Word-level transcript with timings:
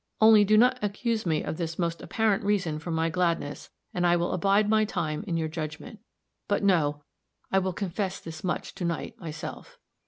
Only 0.19 0.43
do 0.43 0.57
not 0.57 0.79
accuse 0.81 1.27
me 1.27 1.43
of 1.43 1.57
this 1.57 1.77
most 1.77 2.01
apparent 2.01 2.43
reason 2.43 2.79
for 2.79 2.89
my 2.89 3.07
gladness, 3.11 3.69
and 3.93 4.03
I 4.03 4.15
will 4.15 4.31
abide 4.31 4.67
my 4.67 4.83
time 4.83 5.23
in 5.27 5.37
your 5.37 5.47
judgment. 5.47 5.99
But 6.47 6.63
no! 6.63 7.03
I 7.51 7.59
will 7.59 7.71
confess 7.73 8.19
this 8.19 8.43
much 8.43 8.73
to 8.73 8.83
night 8.85 9.19
myself. 9.19 9.77